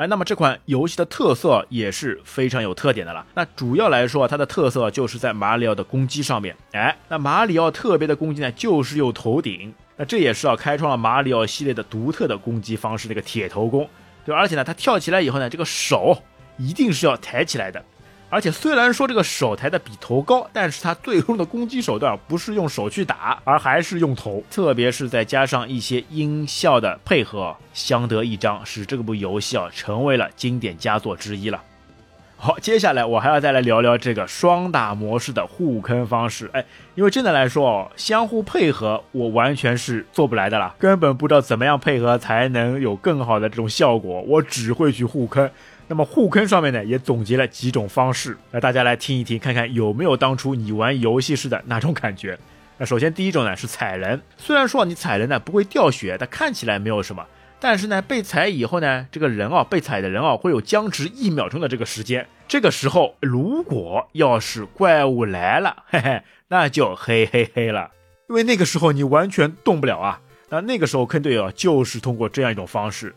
[0.00, 3.22] 哎，那么这款游戏的特色也是非常有特点的了。
[3.34, 6.56] 那主要来说，它的特色就是在马里奥的攻击上面。
[6.72, 9.74] 哎，那马里奥特别的攻击呢，就是用头顶。
[9.98, 13.86] 那这也是啊，开创了马里奥系列的独特的攻击方式，这个铁头功。
[14.24, 16.16] 对，而且呢，他跳起来以后呢，这个手
[16.56, 17.84] 一定是要抬起来的。
[18.30, 24.42] 而且虽然说这个手抬的比头高，但是他最终的攻击手段不是用手去打，而还是用头。
[24.48, 31.60] 特别是再加上一些音效的配合，相得益彰，使这部游戏啊成为了经典佳作之一了。
[32.36, 36.48] 好，接下来我还要再来聊聊这个双打模式的互坑方式。
[36.54, 36.64] 哎，
[36.94, 45.50] 因为真的来说哦，相互配合我完全是做不来的啦，根本不知道怎么样配合才能有更好的这种效果，我只会去互坑。
[45.90, 52.38] 那么互坑上面呢，也总结了几种方式，那大家来听一听，看看有没有当初你玩游戏时的那种感觉。
[52.78, 57.26] 那首先第一种呢是踩人，虽然说你踩人呢不会掉血，但看起来没有什么，
[57.58, 67.90] 但是呢被踩以后呢，这个人啊被踩的人啊会有僵持一秒钟的这个时间，这个时候如果要是怪物来了，嘿嘿，那就嘿嘿嘿了，
[68.28, 70.20] 因为那个时候你完全动不了啊。
[70.50, 73.12] 那那个时候坑队友就是通过这样一种方式，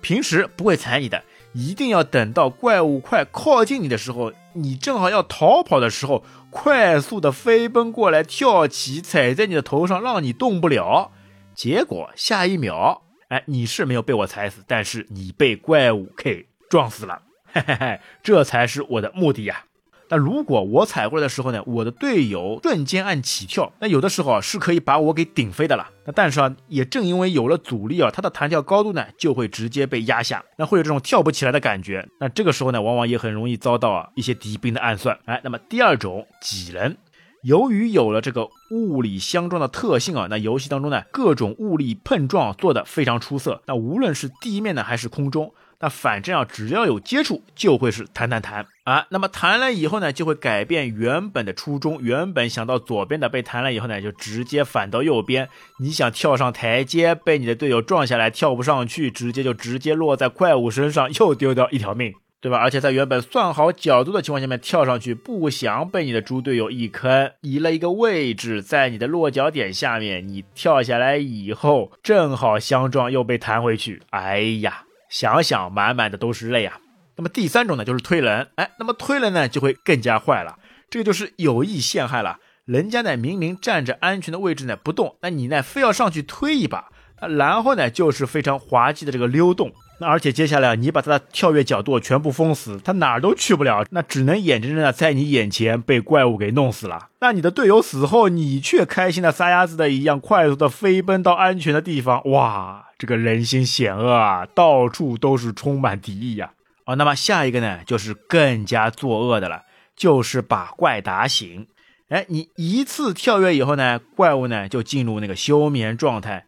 [0.00, 1.20] 平时不会踩你的。
[1.56, 11.12] 一定要等到怪物快靠近你的时候，你正好要逃跑的时候，快速的飞奔过来，跳起踩在你的头上，让你动不了。
[11.54, 17.22] 结果下一秒，哎，你是没有被我踩死，但是你被怪物给撞死了。
[17.46, 19.64] 嘿嘿嘿，这才是我的目的呀。
[20.08, 25.88] 那如果我踩过来的时候呢，我的队友瞬间按起跳，那有的时候啊是可以把我给顶飞的了。
[26.04, 32.08] 那但是啊，也正因为有了阻力啊，它的弹跳高度呢就会直接被压下，那会有这种跳不起来的感觉。
[32.20, 35.18] 那这个时候呢，往往也很容易遭到啊一些敌兵的暗算。
[35.24, 36.96] 哎，那么第二种挤人，
[37.42, 43.60] 由于有了这个物理相撞的特性啊，那游戏当中呢各种物理碰撞做的非常出色。
[43.66, 45.52] 那无论是地面呢还是空中。
[45.78, 49.06] 那反正啊，只要有接触，就会是弹弹弹啊。
[49.10, 52.00] 那么弹了以后呢，就会改变原本的初衷。
[52.00, 55.50] 原本想到左边的，被弹了以后呢，就直接反到右边。
[55.78, 62.56] 你想跳上台阶，被你的队友撞下来，跳不上去，直接就直接落在怪物身上，又丢掉一条命，对吧？
[62.56, 74.00] 而且在原本算好角度的情况下面跳上去，不想被你的猪队友一坑，移了一个位置，在你的落脚点下面，你跳下来以后正好相撞，又被弹回去。
[74.08, 74.85] 哎呀！
[75.08, 76.78] 想想满满的都是泪啊！
[77.16, 78.48] 那么第三种呢，就是推人。
[78.56, 80.58] 哎，那么推人呢，就会更加坏了。
[80.90, 82.38] 这个就是有意陷害了。
[82.64, 86.90] 人家呢明明站着安全的位置呢不动，那你呢非要上去推一把，
[87.20, 89.72] 然后呢就是非常滑稽的这个溜动。
[89.98, 97.08] 那而且接下来你把他的跳跃角度全部封死，他哪儿都去不了，那只能眼睁睁的在你眼前被怪物给弄死了。
[97.20, 102.86] 那你的队友死后，你却开心的撒丫子的一样快速的飞奔到安全的地方，哇！
[102.98, 106.52] 这个人心险恶啊，到处都是充满敌意呀！
[106.84, 109.62] 哦，那么下一个呢，就是更加作恶的了。
[109.96, 111.66] 就是把怪打醒。
[112.10, 116.45] 哎，你一次跳跃以后呢，怪物呢就进入那个休眠状态。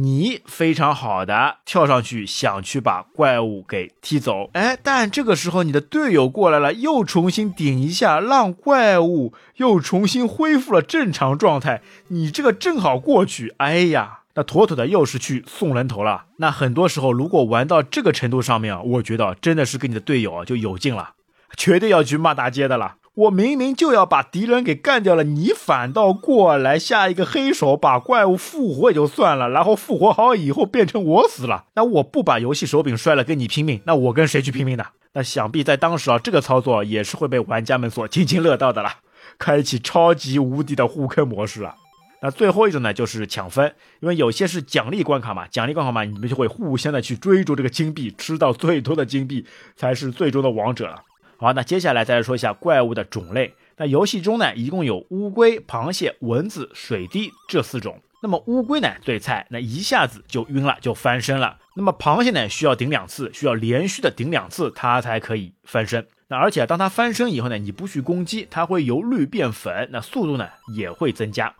[0.00, 4.48] 你非常好的跳上去，想去把怪物给踢走。
[4.52, 11.82] 哎，但这个时候你的队友过来了，又重新顶一下，让怪物又重新恢复了正常状态。
[12.08, 16.26] 你这个正好过去，哎呀，那妥妥的又是去送人头了。
[16.36, 21.14] 那很多时候，如果玩到这个程度上面啊，我觉得真的是跟你的队友啊就有劲了，
[21.56, 22.94] 绝对要去骂大街的了。
[23.18, 34.84] 我明明就要把敌人给干掉了，你反倒过来下一个黑手把怪物复活也就算了，然后复活好以后变成我死了，那我不把游戏手柄摔了跟你拼命，那我跟谁去拼命呢？
[35.14, 38.88] 那想必在当时啊，这个操作也是会被玩家们所津津乐道的了，
[39.36, 41.74] 开启超级无敌的互坑模式啊。
[42.22, 51.02] 那最后一种呢，就是抢分，因为有些是奖励关卡嘛，奖励关卡嘛，你们就会互相的去追逐这个金币，吃到最多的金币才是最终的王者了。
[51.40, 53.54] 好，那接下来再来说一下怪物的种类。
[53.76, 58.00] 那游戏中呢，一共有乌龟、螃蟹、蚊子、水滴这四种。
[58.20, 61.56] 那么乌龟呢最菜，那一下子就晕了，就翻身了。
[61.76, 66.04] 那么螃蟹呢需要顶两次，需要连续的顶两次，它才可以翻身。
[66.26, 71.54] 那而且当它翻身以后呢，你不去攻击，它会由绿变粉，那速度呢也会增加。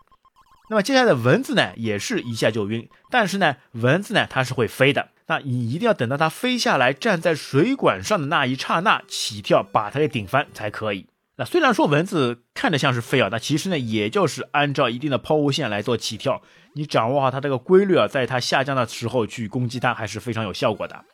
[0.71, 5.09] 那么接下来的蚊子呢，也是一下就晕，但是呢，蚊子呢它是会飞的。
[5.27, 11.07] 那你一定要等到它飞下来，站在水管上的那一刹那起跳，把它给顶翻才可以。
[11.37, 16.43] 那虽然说蚊子看着像是飞啊，那其实呢，也就是按照一定的抛物线来做起跳。
[16.75, 21.05] 你掌握好它这个规律啊，在它下降的时候去攻击它，还是非常有效果的。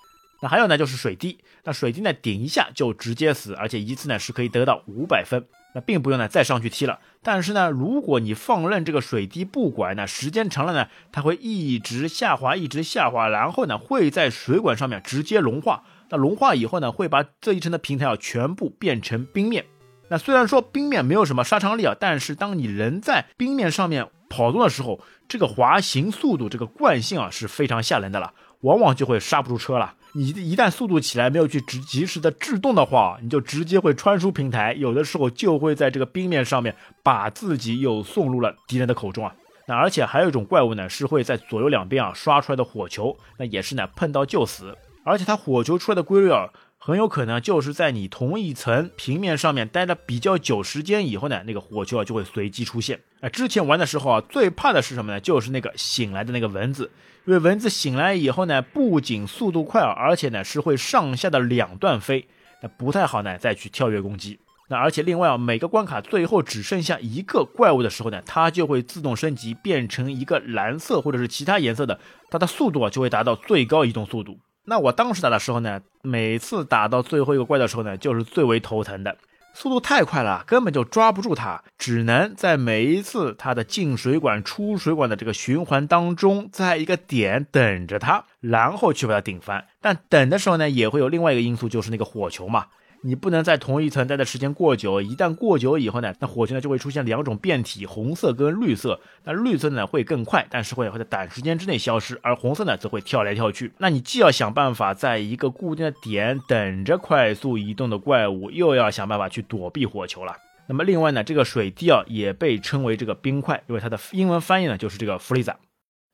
[0.43, 1.39] 那还有呢，就是水滴。
[1.65, 5.45] 那水滴呢，顶一下就直接死，而且一次呢是可以得到五百分。
[5.75, 7.01] 那并不用呢再上去踢了。
[7.23, 15.83] 但是呢，如果你放任这个水滴不管，呢时间长了呢，它会一直下滑，一直下滑，然后呢会在水管上面直接融化。
[16.09, 19.67] 那融化以后呢，会把这一层的平台啊全部变成冰面。
[20.09, 29.95] 那虽然说冰面没有什么杀伤力啊，但是当你人在冰面上面跑动的时候，这个滑行速度、这个惯性啊是非常吓人的了，往往就会刹不住车了。
[30.17, 39.35] 你一旦速度起来，没有去及及时的制动的话，你就直接会穿出平台，有的时候就会在这个冰面上面把自己又送入了敌人的口中啊。
[39.67, 44.79] 那而且还有一种怪物呢，是会在左右两边啊刷出来的火球，那也是呢碰到就死。
[45.05, 53.01] 而且它火球出来的规律啊，很有可能就是在你同一层平面上面待了比较久时间以后呢，那个火球啊就会随机出现。
[53.21, 55.19] 哎，之前玩的时候啊，最怕的是什么呢？
[55.19, 56.91] 就是那个醒来的那个蚊子。
[57.27, 62.27] 因为蚊子醒来以后呢，不仅速度快，而且呢是会上下的两段飞，
[62.63, 64.39] 那不太好呢再去跳跃攻击。
[64.69, 71.99] 那而且另外啊，每个关卡最后只剩下一个怪物的时候呢，它就会自动升级变成一个蓝色或者是其他颜色的，
[72.31, 74.39] 它的速度啊就会达到最高移动速度。
[74.67, 79.17] 那我当时打的时候呢，每次打到最后一个怪的时候呢，就是最为头疼的。
[79.55, 89.65] 速度太快了，根本就抓不住它，只能在每一次它的进水管、出水管的这个循环当中，在一个点等着它，然后去把它顶翻。
[89.81, 92.67] 但等的时候呢，也会有另外一个因素，就是那个火球嘛。
[93.07, 98.99] 你不能在同一层待的时间过久，一旦过久以后呢，那火球呢就会出现两种变体，红色跟绿色。
[99.25, 103.71] 那绿色呢会更快，但是会会在短时间之内消失，而红色呢则会跳来跳去。
[103.77, 110.35] 那你既要想办法在一个固定的点等着快速移动的怪物，又要想办法去躲避火球了。
[110.67, 115.55] 那么另外呢，这个水滴啊也被称为这个冰块，因为它的英文翻译呢就是这个 f r e e z e。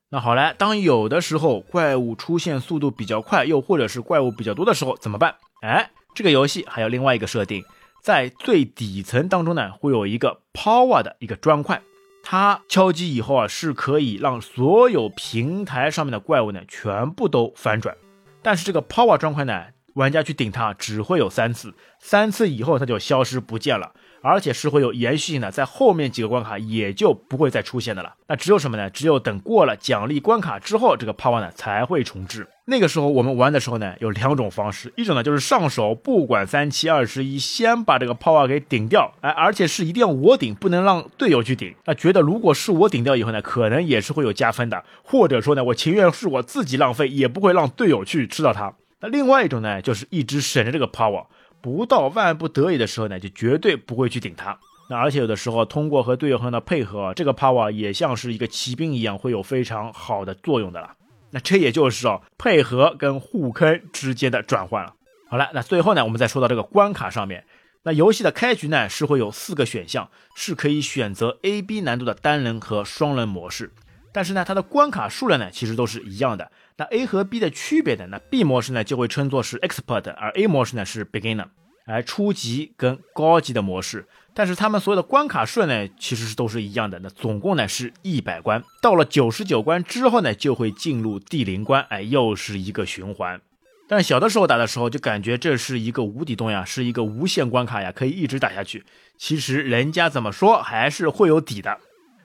[0.09, 5.35] 那好来，当有的时候怪物出现速度比较快，又或者是怪物比较多的时候怎么办？
[5.61, 5.89] 哎。
[6.13, 7.63] 这个游戏还有另外一个设定，
[8.01, 11.81] 在最底层当中呢，会有一个 power 的一个砖块，
[12.23, 17.95] 它敲击以后啊，是可以让所有平台上面的怪物呢全部都翻转。
[18.41, 23.93] 但是这个 power 砖块呢，玩家去顶它只会有三次，三次以后它就消失不见了。
[24.23, 28.13] 而且是会有延续性的，在后面几个关卡也就不会再出现的了。
[28.27, 28.87] 那只有什么呢？
[28.87, 32.47] 只有等过了奖励关卡之后，这个 power 呢才会重置。
[32.71, 41.75] 那个时候我们玩的时候呢，有两种方式，一种呢就是上手不管三七二十一，先把这个 power 给顶掉，哎，而且是一定要我顶，不能让队友去顶。
[41.83, 48.73] 那觉得如果是我顶掉以后呢，可能也是会有加分的，或者说呢，我情愿是我自己浪费，也不会让队友去吃到它。
[49.01, 51.25] 那另外一种呢，就是一直省着这个 power。
[51.59, 54.57] 不到万不得已的时候呢，就绝对不会去顶它。
[54.89, 60.91] 那而且有的时候通过和队友们的配合，这个 power 也像是一个骑兵一样，会有非常好的作用的了。
[61.31, 64.93] 那这也就是哦，配合跟互坑之间的转换了。
[65.29, 67.45] 好了，那最后呢，我们再说到这个关卡上面。
[67.83, 73.71] 那游戏的开局呢，是会有四个选项，是可以选择 A、B 难度的单人和双人模式。
[74.13, 76.51] 但是呢，它的关卡数量呢，其实都是一样的。
[76.77, 78.07] 那 A 和 B 的区别呢？
[78.11, 81.47] 那 B 模式呢就会称作是 Expert，而 A 模式呢是 Beginner。
[81.85, 84.07] 而，初级跟高级的模式。
[84.33, 86.99] 但是他们所有的关卡顺呢，其实是都是一样的。
[86.99, 93.41] 那总共呢是一百关，到了九十九关之后呢，就会进入第零关，哎，又是一个循环。
[93.89, 98.85] 但小的时候打的时候，就感觉这是一个无底洞呀，是一个无限关卡呀，可以一直打下去。
[99.17, 101.77] 其实人家怎么说，还是会有底的。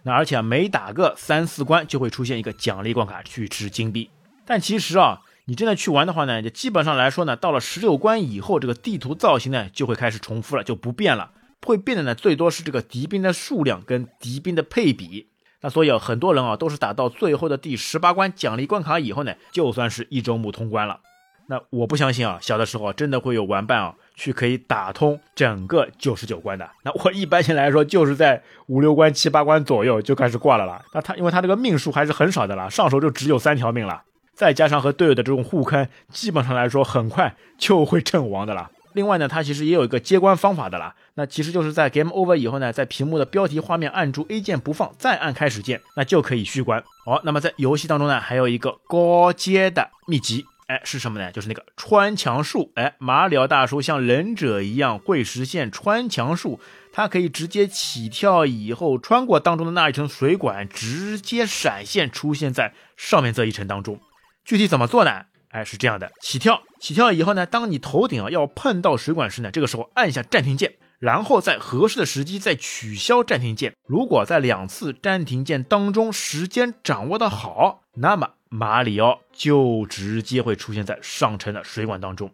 [0.04, 4.10] 那而且每打个三四关，就会出现一个奖励关卡去吃金币。
[4.44, 11.32] 但其实啊，你真的去玩的话呢，就基本上来说呢，到了十六关以后，这个地图造型呢就会开始重复了，就不变了。
[11.64, 15.28] 会变的呢，最多是这个敌兵的数量跟敌兵的配比。
[15.62, 21.00] 那所以很多人啊，都是打到最后的第十八关奖励关卡以后呢，就算是一周目通关了。
[21.48, 26.68] 那我不相信啊，小的时候真的会有玩伴啊，去可以打通整个九十九关的。
[26.84, 30.84] 那我一般性来说，就是在五六关、七八关左右就开始挂了啦。
[30.92, 34.02] 那他因为他这个命数还是很少的啦，上手就只有三条命了，
[34.34, 38.70] 再加上和队友的这种互坑，基本上来说很快就会阵亡的啦。
[38.96, 40.94] 另外呢，它其实也有一个接关方法的啦。
[41.14, 46.82] 那其实就是在 Game Over 以后呢，在屏幕的标题画面按住 A 键不放，再按开始键，那就可以续关。
[47.04, 51.30] 好，那么在游戏当中呢，还有一个高阶的秘籍，哎，是什么呢？
[51.30, 52.72] 就是那个穿墙术。
[52.74, 56.58] 哎，马里奥大叔像忍者一样会实现穿墙术，
[56.90, 64.00] 他可以直接起跳以后穿过当中的那一层水管，直接闪现出现在上面这一层当中。
[64.42, 65.26] 具体怎么做呢？
[65.56, 73.74] 哎，是这样的，起跳，起跳以后呢，当你头顶啊要碰到水管时呢，这个时候按下暂停键，然后在合适的时机再取消暂停键。
[73.86, 82.30] 如果在两次暂停键当中时间掌握的好，那么马里奥就直接会出现在上层的水管当中。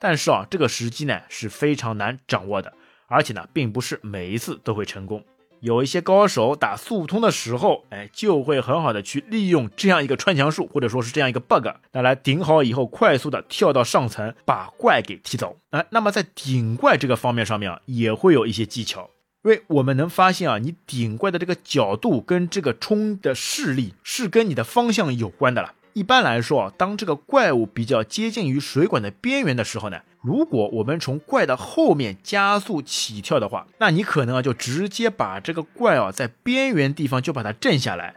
[0.00, 2.72] 但是啊，这个时机呢是非常难掌握的，
[3.06, 5.24] 而且呢，并不是每一次都会成功。
[5.60, 15.56] 有一些高手打速通的时候，哎，就会很好的去利用这样一个穿墙术，或者说是这样一个 bug，那来顶好以后，快速的跳到上层，把怪给踢走。
[15.70, 19.10] 哎，那么在顶怪这个方面上面啊，也会有一些技巧，
[19.44, 25.74] 因为我们能发现啊，你顶怪的这个角度跟这个冲的势力是跟你的方向有关的了。
[25.98, 38.14] 一般来说，当这个怪物比较接近于水管的边缘的时候呢，如果我们从怪的后面加速起跳的话，那你可能啊就直接把这个怪啊在边缘地方就把它震下来。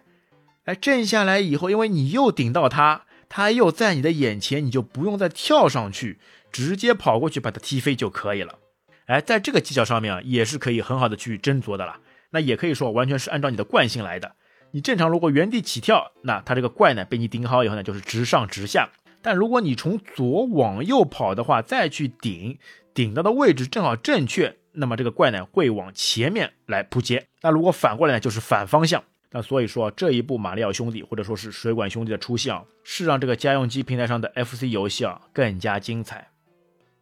[0.65, 6.19] 哎，震下来以后，因为你又顶到它，它又在你的眼前，你就不用再跳上去，
[6.51, 8.59] 直接跑过去把它踢飞就可以了。
[9.07, 11.97] 哎，在这个技巧上面啊，也是可以很好的去斟酌的了。
[12.29, 14.35] 那也可以说完全是按照你的惯性来的。
[14.71, 18.89] 你正常如果原地起跳，那它这个怪呢被你顶好以后呢，就是直上直下。
[19.21, 22.57] 但如果你从左往右跑的话，再去顶，
[22.93, 27.27] 顶到的位置正好正确，那么这个怪呢会往前面来扑街。
[27.41, 29.03] 那如果反过来呢，就是反方向。
[29.33, 36.29] 那所以说这一部马里奥兄弟或者说是水管兄弟的出现啊，是让这个家用机平台上的 FC 游戏啊更加精彩。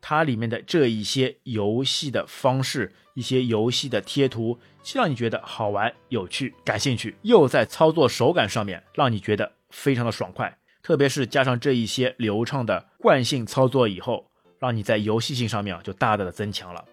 [0.02, 10.58] 它里面的这一些游戏的方式，一些游戏的贴图，既让你觉得好玩、有趣、感兴趣，又在操作手感上面让你觉得非常的爽快。
[10.82, 14.26] 特别是加上这一些流畅的惯性操作以后，
[14.58, 16.86] 让你在游戏性上面就大大的增强了。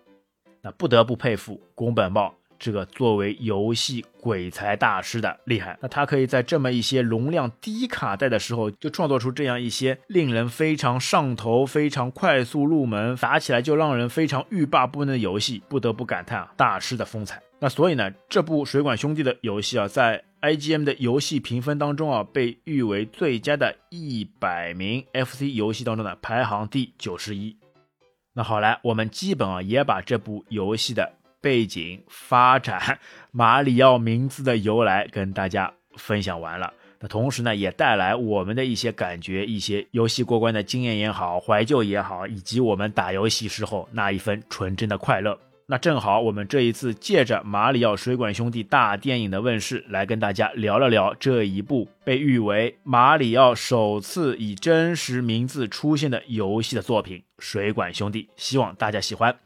[0.61, 2.35] 那不得不佩服宫本茂。
[2.59, 17.41] 这个作为游戏鬼才大师的厉害，那他可以在这么一些容量低卡带的时候，就创作出这样一些令人非常上头、非常快速入门、打起来就让人非常欲罢不能的游戏，不得不感叹啊，大师的风采。
[17.59, 27.57] 那所以呢，这部水管兄弟的游戏啊，在 IGM 的游戏评分当中啊，被誉为最佳的一百名 FC 游戏当中的排行第九十一。
[28.35, 31.15] 那好来，我们基本啊也把这部游戏的。
[31.47, 32.99] 背景发展，
[33.31, 36.73] 马里奥名字的由来跟大家分享完了。
[36.99, 45.39] 那同时呢，也带来我们的一些感觉，一些游戏过关的经验也好，怀旧也好，以及我们打游戏时候那一份纯真的快乐。
[45.69, 59.46] 那正好，我们这一次借着《马里奥水管兄弟》大电影的问世，来跟大家聊了聊这一部被誉为马里奥首次以真实名字出现的游戏的作品《水管兄弟》，希望大家喜欢。